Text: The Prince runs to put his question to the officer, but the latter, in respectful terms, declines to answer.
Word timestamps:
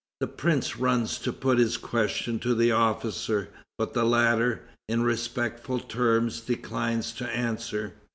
The 0.19 0.25
Prince 0.25 0.77
runs 0.77 1.19
to 1.19 1.31
put 1.31 1.59
his 1.59 1.77
question 1.77 2.39
to 2.39 2.55
the 2.55 2.71
officer, 2.71 3.49
but 3.77 3.93
the 3.93 4.03
latter, 4.03 4.63
in 4.89 5.03
respectful 5.03 5.77
terms, 5.79 6.41
declines 6.41 7.11
to 7.11 7.27
answer. 7.29 7.93